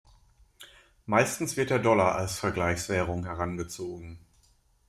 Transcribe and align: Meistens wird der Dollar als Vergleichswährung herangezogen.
Meistens 1.05 1.57
wird 1.57 1.69
der 1.69 1.77
Dollar 1.77 2.15
als 2.15 2.39
Vergleichswährung 2.39 3.23
herangezogen. 3.25 4.17